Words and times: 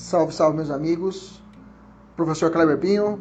Salve, 0.00 0.32
salve, 0.32 0.56
meus 0.56 0.70
amigos. 0.70 1.42
Professor 2.16 2.50
Kleber 2.50 2.78
Pinho. 2.78 3.20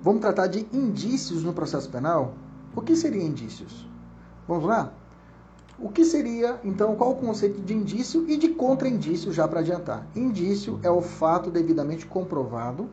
Vamos 0.00 0.20
tratar 0.20 0.46
de 0.46 0.64
indícios 0.72 1.42
no 1.42 1.52
processo 1.52 1.90
penal? 1.90 2.34
O 2.76 2.80
que 2.80 2.94
seriam 2.94 3.26
indícios? 3.26 3.88
Vamos 4.46 4.64
lá? 4.64 4.92
O 5.80 5.88
que 5.90 6.04
seria, 6.04 6.60
então, 6.62 6.94
qual 6.94 7.10
o 7.10 7.16
conceito 7.16 7.60
de 7.60 7.74
indício 7.74 8.24
e 8.30 8.36
de 8.36 8.50
contra-indício, 8.50 9.32
já 9.32 9.48
para 9.48 9.60
adiantar? 9.60 10.06
Indício 10.14 10.78
é 10.84 10.90
o 10.90 11.02
fato 11.02 11.50
devidamente 11.50 12.06
comprovado 12.06 12.88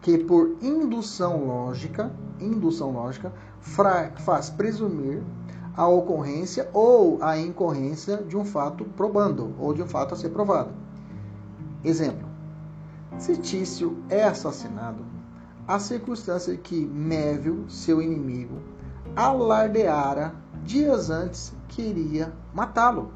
que, 0.00 0.16
por 0.16 0.56
indução 0.62 1.44
lógica, 1.44 2.10
indução 2.40 2.92
lógica, 2.92 3.30
faz 3.60 4.48
presumir 4.48 5.22
a 5.76 5.86
ocorrência 5.86 6.70
ou 6.72 7.22
a 7.22 7.38
incorrência 7.38 8.16
de 8.16 8.38
um 8.38 8.44
fato 8.44 8.86
probando, 8.96 9.54
ou 9.58 9.74
de 9.74 9.82
um 9.82 9.86
fato 9.86 10.14
a 10.14 10.16
ser 10.16 10.30
provado. 10.30 10.70
Exemplo: 11.84 12.29
se 13.18 13.36
Tício 13.36 14.02
é 14.08 14.24
assassinado, 14.24 15.04
a 15.66 15.78
circunstância 15.78 16.56
que 16.56 16.86
Mévio, 16.86 17.64
seu 17.68 18.00
inimigo, 18.00 18.60
alardeara 19.14 20.34
dias 20.64 21.10
antes 21.10 21.52
que 21.68 21.82
iria 21.82 22.32
matá-lo. 22.54 23.12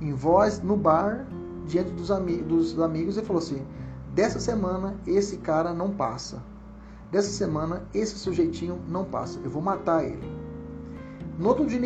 Em 0.00 0.12
voz 0.12 0.60
no 0.60 0.76
bar, 0.76 1.26
diante 1.66 1.90
dos, 1.92 2.10
ami 2.10 2.38
dos 2.38 2.78
amigos, 2.78 3.16
ele 3.16 3.26
falou 3.26 3.42
assim: 3.42 3.66
Dessa 4.14 4.40
semana 4.40 4.96
esse 5.06 5.38
cara 5.38 5.72
não 5.72 5.90
passa. 5.90 6.42
Dessa 7.10 7.30
semana 7.30 7.82
esse 7.94 8.18
sujeitinho 8.18 8.80
não 8.88 9.04
passa. 9.04 9.38
Eu 9.42 9.50
vou 9.50 9.62
matar 9.62 10.04
ele. 10.04 10.39
No 11.40 11.48
outro 11.48 11.64
dia, 11.64 11.78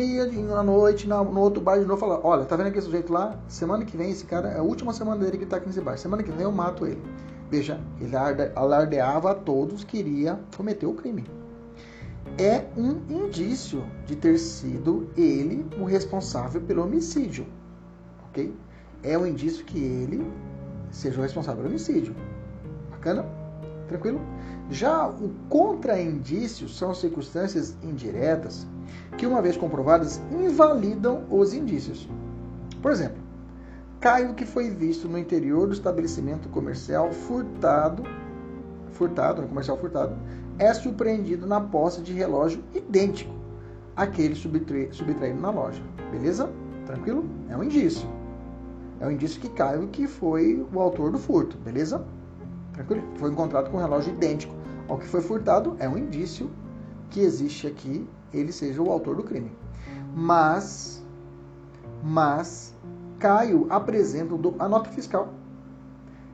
à 0.59 0.63
noite, 0.63 1.07
no 1.07 1.39
outro 1.39 1.63
bar 1.63 1.79
de 1.79 1.85
novo, 1.85 1.97
falar: 1.97 2.19
Olha, 2.25 2.43
tá 2.43 2.57
vendo 2.57 2.67
aquele 2.67 2.83
sujeito 2.83 3.13
lá? 3.13 3.39
Semana 3.47 3.85
que 3.85 3.95
vem 3.95 4.11
esse 4.11 4.25
cara 4.25 4.49
é 4.49 4.59
a 4.59 4.61
última 4.61 4.91
semana 4.91 5.23
dele 5.23 5.37
que 5.37 5.45
tá 5.45 5.55
aqui 5.55 5.67
nesse 5.67 5.79
bar. 5.79 5.97
Semana 5.97 6.23
que 6.23 6.29
vem 6.29 6.41
eu 6.41 6.51
mato 6.51 6.85
ele. 6.85 7.01
Veja, 7.49 7.79
ele 8.01 8.13
alardeava 8.53 9.31
a 9.31 9.33
todos 9.33 9.85
que 9.85 9.97
iria 9.97 10.37
cometer 10.57 10.85
o 10.85 10.93
crime. 10.93 11.23
É 12.37 12.65
um 12.75 12.99
indício 13.09 13.81
de 14.05 14.17
ter 14.17 14.37
sido 14.39 15.07
ele 15.15 15.65
o 15.79 15.85
responsável 15.85 16.59
pelo 16.59 16.83
homicídio. 16.83 17.47
Ok? 18.27 18.53
É 19.03 19.17
um 19.17 19.25
indício 19.25 19.63
que 19.63 19.81
ele 19.81 20.29
seja 20.91 21.17
o 21.17 21.23
responsável 21.23 21.63
pelo 21.63 21.69
homicídio. 21.69 22.13
Bacana? 22.91 23.25
Tranquilo? 23.87 24.19
Já 24.69 25.07
o 25.07 25.29
contra-indício 25.47 26.67
são 26.67 26.93
circunstâncias 26.93 27.75
indiretas 27.83 28.65
que, 29.17 29.27
uma 29.27 29.41
vez 29.41 29.55
comprovadas, 29.55 30.19
invalidam 30.31 31.23
os 31.29 31.53
indícios. 31.53 32.09
Por 32.81 32.91
exemplo, 32.91 33.23
Caio 33.99 34.33
que 34.33 34.45
foi 34.45 34.69
visto 34.69 35.07
no 35.07 35.17
interior 35.17 35.67
do 35.67 35.73
estabelecimento 35.73 36.49
comercial 36.49 37.11
furtado, 37.11 38.03
furtado, 38.91 39.41
no 39.41 39.47
comercial 39.47 39.77
furtado, 39.77 40.15
é 40.59 40.73
surpreendido 40.73 41.45
na 41.45 41.59
posse 41.59 42.01
de 42.01 42.13
relógio 42.13 42.63
idêntico 42.73 43.33
àquele 43.95 44.35
subtraído 44.35 45.39
na 45.39 45.49
loja. 45.49 45.81
Beleza? 46.11 46.49
Tranquilo? 46.85 47.25
É 47.49 47.57
um 47.57 47.63
indício. 47.63 48.07
É 48.99 49.07
um 49.07 49.11
indício 49.11 49.41
que 49.41 49.49
Caio 49.49 49.87
que 49.87 50.07
foi 50.07 50.65
o 50.73 50.79
autor 50.79 51.11
do 51.11 51.17
furto. 51.17 51.57
Beleza? 51.57 52.05
Tranquilo? 52.75 53.03
Foi 53.15 53.31
encontrado 53.31 53.71
com 53.71 53.77
um 53.77 53.81
relógio 53.81 54.13
idêntico 54.13 54.53
ao 54.87 54.97
que 54.97 55.07
foi 55.07 55.21
furtado. 55.21 55.75
É 55.79 55.89
um 55.89 55.97
indício 55.97 56.51
que 57.09 57.21
existe 57.21 57.65
aqui 57.65 58.07
ele 58.33 58.51
seja 58.51 58.81
o 58.81 58.91
autor 58.91 59.15
do 59.15 59.23
crime. 59.23 59.51
Mas, 60.13 61.03
mas 62.03 62.73
Caio 63.19 63.65
apresenta 63.69 64.35
a 64.59 64.69
nota 64.69 64.89
fiscal 64.89 65.33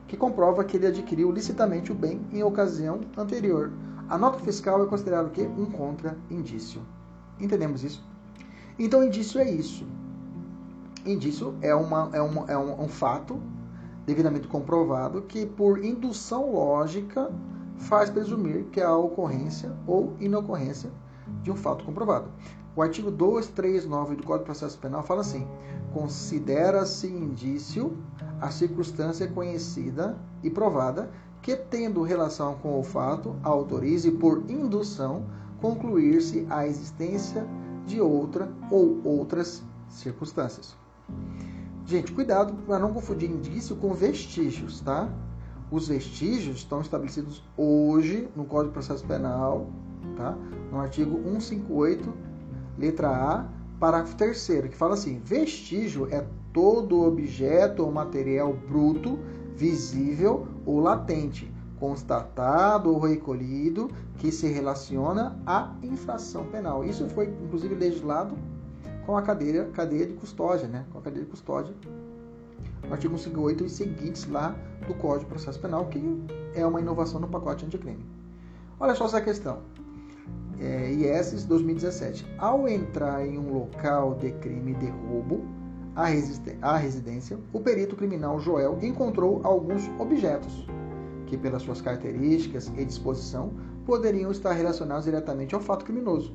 que 0.06 0.16
comprova 0.16 0.62
que 0.62 0.76
ele 0.76 0.86
adquiriu 0.86 1.30
licitamente 1.30 1.90
o 1.90 1.94
bem 1.94 2.20
em 2.32 2.42
ocasião 2.42 3.00
anterior. 3.16 3.72
A 4.08 4.18
nota 4.18 4.38
fiscal 4.40 4.82
é 4.82 4.86
considerada 4.86 5.28
o 5.28 5.30
quê? 5.30 5.48
Um 5.56 5.66
contra-indício. 5.66 6.82
Entendemos 7.40 7.82
isso? 7.82 8.04
Então, 8.78 9.02
indício 9.02 9.40
é 9.40 9.50
isso. 9.50 9.86
Indício 11.06 11.54
é, 11.62 11.74
uma, 11.74 12.10
é, 12.12 12.20
uma, 12.20 12.44
é 12.46 12.58
um, 12.58 12.82
um 12.82 12.88
fato 12.88 13.40
devidamente 14.06 14.48
comprovado 14.48 15.22
que, 15.22 15.46
por 15.46 15.84
indução 15.84 16.52
lógica, 16.52 17.30
faz 17.76 18.10
presumir 18.10 18.64
que 18.66 18.80
há 18.80 18.96
ocorrência 18.96 19.72
ou 19.86 20.14
inocorrência 20.20 20.90
de 21.42 21.50
um 21.50 21.56
fato 21.56 21.84
comprovado. 21.84 22.30
O 22.74 22.82
artigo 22.82 23.10
239 23.10 24.16
do 24.16 24.22
Código 24.22 24.44
de 24.44 24.44
Processo 24.46 24.78
Penal 24.78 25.02
fala 25.02 25.20
assim: 25.20 25.46
considera-se 25.92 27.06
indício 27.06 27.96
a 28.40 28.50
circunstância 28.50 29.28
conhecida 29.28 30.16
e 30.42 30.50
provada 30.50 31.10
que, 31.42 31.54
tendo 31.54 32.02
relação 32.02 32.54
com 32.54 32.78
o 32.78 32.82
fato, 32.82 33.36
autorize 33.42 34.10
por 34.12 34.50
indução 34.50 35.24
concluir-se 35.60 36.46
a 36.48 36.66
existência 36.66 37.46
de 37.86 38.00
outra 38.00 38.50
ou 38.70 39.00
outras 39.04 39.62
circunstâncias. 39.88 40.76
Gente, 41.92 42.10
cuidado 42.10 42.54
para 42.66 42.78
não 42.78 42.90
confundir 42.90 43.30
indício 43.30 43.76
com 43.76 43.92
vestígios, 43.92 44.80
tá? 44.80 45.10
Os 45.70 45.88
vestígios 45.88 46.56
estão 46.56 46.80
estabelecidos 46.80 47.44
hoje 47.54 48.30
no 48.34 48.46
Código 48.46 48.68
de 48.68 48.72
Processo 48.72 49.06
Penal, 49.06 49.66
tá? 50.16 50.34
No 50.70 50.80
artigo 50.80 51.20
158, 51.22 52.10
letra 52.78 53.10
A, 53.10 53.46
parágrafo 53.78 54.16
3 54.16 54.46
que 54.70 54.74
fala 54.74 54.94
assim: 54.94 55.20
vestígio 55.22 56.08
é 56.10 56.26
todo 56.50 57.02
objeto 57.02 57.84
ou 57.84 57.92
material 57.92 58.54
bruto, 58.54 59.18
visível 59.54 60.48
ou 60.64 60.80
latente, 60.80 61.52
constatado 61.78 62.90
ou 62.90 63.00
recolhido 63.00 63.90
que 64.16 64.32
se 64.32 64.46
relaciona 64.46 65.38
à 65.44 65.74
infração 65.82 66.46
penal. 66.46 66.86
Isso 66.86 67.06
foi 67.10 67.26
inclusive 67.26 67.74
legislado 67.74 68.34
com 69.06 69.16
a 69.16 69.22
cadeia, 69.22 69.64
cadeia 69.72 70.06
de 70.06 70.14
custódia, 70.14 70.68
né? 70.68 70.84
Com 70.92 70.98
a 70.98 71.02
cadeia 71.02 71.24
de 71.24 71.30
custódia. 71.30 71.74
Artigo 72.90 73.16
158 73.16 73.64
e 73.64 73.70
seguintes 73.70 74.28
lá 74.28 74.54
do 74.86 74.94
Código 74.94 75.20
de 75.20 75.26
Processo 75.26 75.58
Penal, 75.60 75.86
que 75.86 76.02
é 76.54 76.66
uma 76.66 76.80
inovação 76.80 77.20
no 77.20 77.28
pacote 77.28 77.64
anticrime. 77.64 78.04
Olha 78.78 78.94
só 78.94 79.06
essa 79.06 79.20
questão. 79.20 79.60
É, 80.60 80.92
IES 80.92 81.44
2017. 81.44 82.26
Ao 82.38 82.68
entrar 82.68 83.26
em 83.26 83.38
um 83.38 83.52
local 83.52 84.14
de 84.14 84.32
crime 84.32 84.74
de 84.74 84.86
roubo 84.86 85.44
à 85.94 86.06
residência, 86.76 87.38
o 87.52 87.60
perito 87.60 87.96
criminal 87.96 88.38
Joel 88.40 88.78
encontrou 88.82 89.40
alguns 89.44 89.88
objetos 89.98 90.66
que, 91.26 91.36
pelas 91.36 91.62
suas 91.62 91.80
características 91.80 92.70
e 92.76 92.84
disposição, 92.84 93.52
poderiam 93.86 94.30
estar 94.30 94.52
relacionados 94.52 95.04
diretamente 95.04 95.54
ao 95.54 95.60
fato 95.60 95.84
criminoso. 95.84 96.34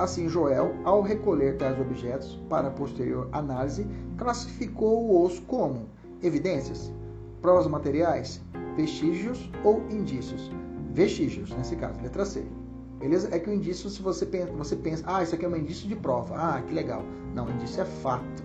Assim, 0.00 0.30
Joel, 0.30 0.74
ao 0.82 1.02
recolher 1.02 1.58
tais 1.58 1.78
objetos 1.78 2.40
para 2.48 2.70
posterior 2.70 3.28
análise, 3.32 3.86
classificou-os 4.16 5.38
como 5.40 5.90
evidências, 6.22 6.90
provas 7.42 7.66
materiais, 7.66 8.40
vestígios 8.74 9.50
ou 9.62 9.82
indícios. 9.90 10.50
Vestígios, 10.94 11.50
nesse 11.50 11.76
caso, 11.76 12.00
letra 12.00 12.24
C. 12.24 12.46
Beleza? 12.98 13.28
É 13.30 13.38
que 13.38 13.50
o 13.50 13.52
indício, 13.52 13.90
se 13.90 14.00
você 14.00 14.24
pensa, 14.24 14.50
você 14.52 14.74
pensa, 14.74 15.04
ah, 15.06 15.22
isso 15.22 15.34
aqui 15.34 15.44
é 15.44 15.48
um 15.48 15.56
indício 15.56 15.86
de 15.86 15.96
prova. 15.96 16.34
Ah, 16.34 16.62
que 16.62 16.72
legal. 16.72 17.02
Não, 17.34 17.50
indício 17.50 17.82
é 17.82 17.84
fato, 17.84 18.42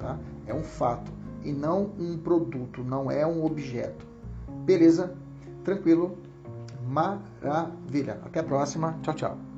tá? 0.00 0.18
É 0.44 0.52
um 0.52 0.64
fato 0.64 1.12
e 1.44 1.52
não 1.52 1.92
um 2.00 2.18
produto, 2.18 2.82
não 2.82 3.08
é 3.08 3.24
um 3.24 3.44
objeto. 3.44 4.04
Beleza? 4.64 5.14
Tranquilo? 5.62 6.18
Maravilha. 6.88 8.20
Até 8.24 8.40
a 8.40 8.44
próxima. 8.44 8.98
Tchau, 9.02 9.14
tchau. 9.14 9.55